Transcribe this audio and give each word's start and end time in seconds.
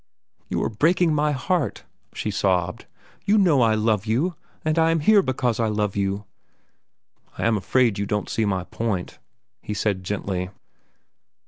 "You 0.49 0.63
are 0.63 0.69
breaking 0.69 1.13
my 1.13 1.31
heart," 1.31 1.83
she 2.15 2.31
sobbed. 2.31 2.87
"You 3.23 3.37
know 3.37 3.61
I 3.61 3.75
love 3.75 4.07
you, 4.07 4.33
that 4.63 4.79
I 4.79 4.89
am 4.89 5.01
here 5.01 5.21
because 5.21 5.59
I 5.59 5.67
love 5.67 5.95
you." 5.95 6.25
"I 7.37 7.45
am 7.45 7.55
afraid 7.55 7.99
you 7.99 8.07
don't 8.07 8.27
see 8.27 8.45
my 8.45 8.63
point," 8.63 9.19
he 9.61 9.75
said 9.75 10.03
gently. 10.03 10.49